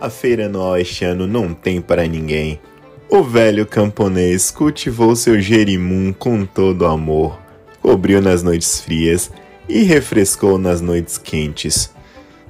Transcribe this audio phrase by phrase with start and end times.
[0.00, 2.60] A feira anual este ano não tem para ninguém.
[3.08, 7.38] O velho camponês cultivou seu jerimum com todo amor,
[7.80, 9.30] cobriu nas noites frias
[9.68, 11.92] e refrescou nas noites quentes.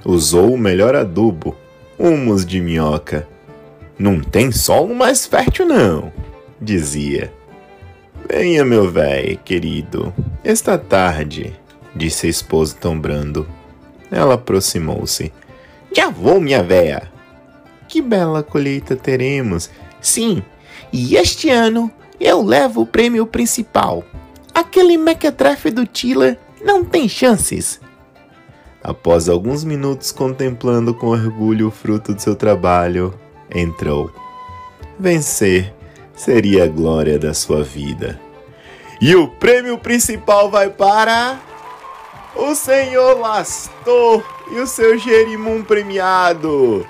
[0.03, 1.55] Usou o melhor adubo,
[1.99, 3.27] humus de minhoca.
[3.97, 6.11] Não tem solo mais fértil, não,
[6.59, 7.31] dizia.
[8.27, 11.55] Venha, meu velho querido, esta tarde,
[11.95, 13.47] disse a esposa tão brando.
[14.11, 15.31] Ela aproximou-se.
[15.95, 17.14] Já vou, minha véia.
[17.95, 19.69] Que bela colheita teremos.
[20.01, 20.43] Sim,
[20.91, 24.03] e este ano eu levo o prêmio principal.
[24.53, 27.79] Aquele mequetrefe do Tiller não tem chances.
[28.83, 33.17] Após alguns minutos contemplando com orgulho o fruto do seu trabalho,
[33.49, 34.11] entrou.
[34.99, 35.73] Vencer
[36.13, 38.19] seria a glória da sua vida.
[38.99, 41.39] E o prêmio principal vai para
[42.35, 46.85] o senhor Lastor e o seu Jerimum premiado.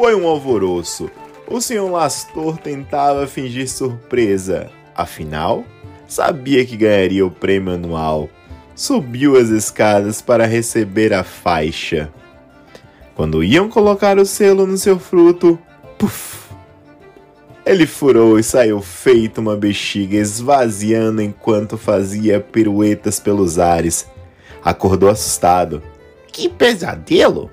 [0.00, 1.10] Foi um alvoroço.
[1.46, 5.62] O senhor Lastor tentava fingir surpresa, afinal,
[6.08, 8.26] sabia que ganharia o prêmio anual.
[8.74, 12.10] Subiu as escadas para receber a faixa.
[13.14, 15.58] Quando iam colocar o selo no seu fruto,
[15.98, 16.48] puf!
[17.66, 24.06] Ele furou e saiu feito uma bexiga, esvaziando enquanto fazia piruetas pelos ares.
[24.64, 25.82] Acordou assustado.
[26.32, 27.50] Que pesadelo!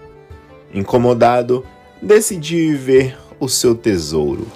[0.73, 1.65] Incomodado,
[2.01, 4.47] decidiu ir ver o seu tesouro.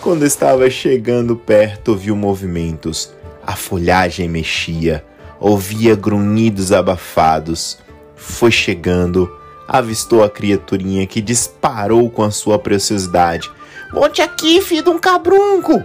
[0.00, 3.12] Quando estava chegando perto, viu movimentos.
[3.46, 5.04] A folhagem mexia,
[5.38, 7.78] ouvia grunhidos abafados.
[8.16, 9.30] Foi chegando,
[9.66, 13.50] avistou a criaturinha que disparou com a sua preciosidade
[13.92, 15.84] Volte aqui, filho de um cabrunco!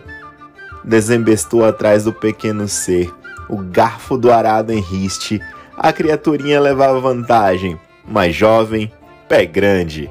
[0.83, 3.11] Desembestou atrás do pequeno ser,
[3.49, 5.41] o garfo do arado em riste.
[5.75, 8.91] A criaturinha levava vantagem, mais jovem,
[9.27, 10.09] pé grande.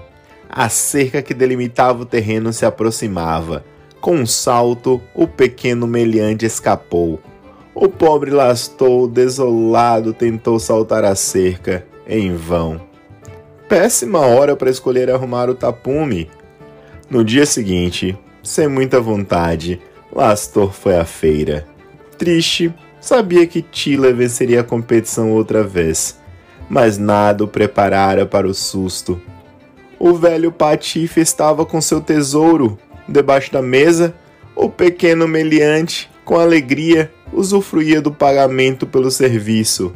[0.56, 3.64] A cerca que delimitava o terreno se aproximava.
[4.00, 7.20] Com um salto, o pequeno meliante escapou.
[7.74, 12.80] O pobre lastou, desolado, tentou saltar a cerca, em vão.
[13.68, 16.30] Péssima hora para escolher arrumar o tapume.
[17.10, 19.80] No dia seguinte, sem muita vontade,
[20.12, 21.66] Lastor foi à feira.
[22.16, 26.16] Triste, sabia que Tila venceria a competição outra vez,
[26.68, 29.20] mas nada o preparara para o susto.
[30.06, 32.78] O velho Patife estava com seu tesouro
[33.08, 34.14] debaixo da mesa.
[34.54, 39.94] O pequeno meliante, com alegria, usufruía do pagamento pelo serviço.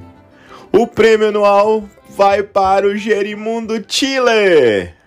[0.73, 4.98] O prêmio anual vai para o Gerimundo Tiller!